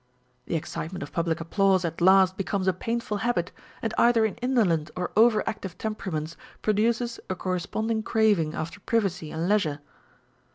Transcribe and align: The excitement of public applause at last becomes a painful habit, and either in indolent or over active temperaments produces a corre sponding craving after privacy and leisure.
The 0.47 0.55
excitement 0.55 1.03
of 1.03 1.11
public 1.11 1.39
applause 1.39 1.85
at 1.85 2.01
last 2.01 2.35
becomes 2.35 2.67
a 2.67 2.73
painful 2.73 3.17
habit, 3.17 3.51
and 3.83 3.93
either 3.99 4.25
in 4.25 4.33
indolent 4.37 4.89
or 4.97 5.11
over 5.15 5.47
active 5.47 5.77
temperaments 5.77 6.35
produces 6.63 7.19
a 7.29 7.35
corre 7.35 7.59
sponding 7.59 8.01
craving 8.03 8.55
after 8.55 8.79
privacy 8.79 9.29
and 9.29 9.47
leisure. 9.47 9.77